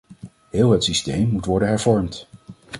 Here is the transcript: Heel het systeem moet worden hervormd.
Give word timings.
Heel 0.49 0.69
het 0.71 0.83
systeem 0.83 1.29
moet 1.29 1.45
worden 1.45 1.67
hervormd. 1.67 2.27